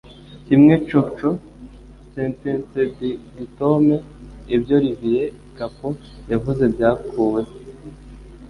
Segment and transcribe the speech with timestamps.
[0.47, 1.29] Kimwe coco,
[2.13, 3.87] [sentencedictcom]
[4.55, 5.89] Ibyo Olivier Kapo
[6.31, 7.53] yavuze byakuweho